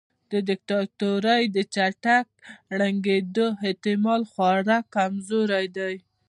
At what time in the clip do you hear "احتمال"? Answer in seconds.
3.65-4.21